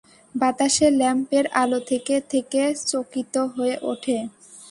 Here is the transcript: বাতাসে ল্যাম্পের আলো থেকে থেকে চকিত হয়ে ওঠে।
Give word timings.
বাতাসে 0.35 0.87
ল্যাম্পের 0.99 1.45
আলো 1.61 1.79
থেকে 1.89 2.15
থেকে 2.31 2.61
চকিত 2.91 3.35
হয়ে 3.55 3.75
ওঠে। 3.91 4.17